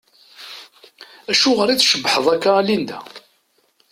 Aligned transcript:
Acuɣeṛ 1.31 1.67
i 1.69 1.75
tcebbḥeḍ 1.77 2.25
akka 2.33 2.51
a 2.59 2.61
Linda? 2.67 2.99